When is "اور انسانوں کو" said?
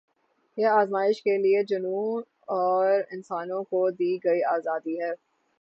2.51-3.89